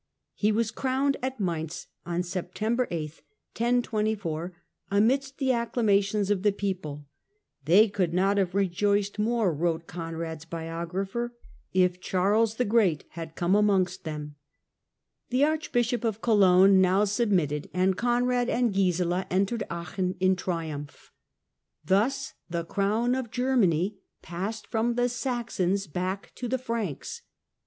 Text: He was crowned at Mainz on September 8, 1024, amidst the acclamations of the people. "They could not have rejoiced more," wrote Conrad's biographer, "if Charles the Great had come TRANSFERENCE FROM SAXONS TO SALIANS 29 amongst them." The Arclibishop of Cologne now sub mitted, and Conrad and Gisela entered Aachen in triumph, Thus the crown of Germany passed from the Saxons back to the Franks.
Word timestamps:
He 0.33 0.51
was 0.51 0.71
crowned 0.71 1.17
at 1.21 1.39
Mainz 1.39 1.85
on 2.07 2.23
September 2.23 2.87
8, 2.89 3.21
1024, 3.55 4.51
amidst 4.89 5.37
the 5.37 5.51
acclamations 5.51 6.31
of 6.31 6.41
the 6.41 6.51
people. 6.51 7.05
"They 7.65 7.87
could 7.87 8.11
not 8.11 8.37
have 8.39 8.55
rejoiced 8.55 9.19
more," 9.19 9.53
wrote 9.53 9.85
Conrad's 9.85 10.45
biographer, 10.45 11.35
"if 11.71 12.01
Charles 12.01 12.55
the 12.55 12.65
Great 12.65 13.05
had 13.09 13.35
come 13.35 13.51
TRANSFERENCE 13.51 13.97
FROM 13.97 14.09
SAXONS 14.15 14.33
TO 15.29 15.37
SALIANS 15.37 15.67
29 15.69 15.69
amongst 15.69 15.69
them." 15.69 16.01
The 16.01 16.01
Arclibishop 16.01 16.03
of 16.03 16.21
Cologne 16.23 16.81
now 16.81 17.03
sub 17.05 17.29
mitted, 17.29 17.69
and 17.71 17.95
Conrad 17.95 18.49
and 18.49 18.73
Gisela 18.73 19.27
entered 19.29 19.63
Aachen 19.69 20.15
in 20.19 20.35
triumph, 20.35 21.11
Thus 21.85 22.33
the 22.49 22.65
crown 22.65 23.13
of 23.13 23.29
Germany 23.29 23.99
passed 24.23 24.65
from 24.65 24.95
the 24.95 25.07
Saxons 25.07 25.85
back 25.85 26.31
to 26.33 26.47
the 26.47 26.57
Franks. 26.57 27.21